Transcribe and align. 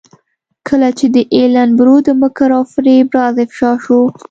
کله 0.67 0.89
چې 0.97 1.05
د 1.15 1.17
ایلن 1.35 1.69
برو 1.79 1.95
د 2.07 2.09
مکر 2.21 2.49
او 2.57 2.63
فریب 2.73 3.07
راز 3.17 3.35
افشا 3.45 3.71
شو. 3.83 3.99